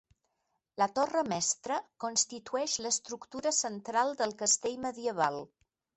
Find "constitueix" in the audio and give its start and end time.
2.05-2.77